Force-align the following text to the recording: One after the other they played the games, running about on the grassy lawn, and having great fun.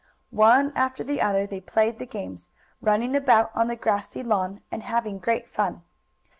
One 0.31 0.73
after 0.75 1.03
the 1.03 1.21
other 1.21 1.45
they 1.45 1.61
played 1.61 1.99
the 1.99 2.07
games, 2.07 2.49
running 2.81 3.15
about 3.15 3.51
on 3.55 3.67
the 3.67 3.75
grassy 3.75 4.23
lawn, 4.23 4.61
and 4.71 4.81
having 4.81 5.19
great 5.19 5.47
fun. 5.47 5.83